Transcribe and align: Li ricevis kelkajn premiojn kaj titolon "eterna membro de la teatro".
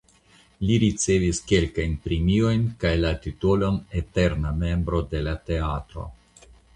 Li 0.67 0.77
ricevis 0.83 1.41
kelkajn 1.51 1.91
premiojn 2.07 2.63
kaj 2.83 2.93
titolon 3.25 3.77
"eterna 4.01 4.55
membro 4.65 5.03
de 5.13 5.21
la 5.29 5.35
teatro". 5.51 6.07